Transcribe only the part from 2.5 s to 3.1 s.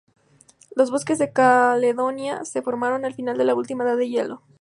formaron